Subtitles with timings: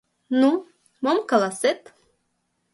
[0.39, 0.49] —Ну,
[1.03, 1.81] мом каласет?